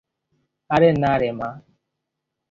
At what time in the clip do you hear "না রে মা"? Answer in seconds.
1.03-1.49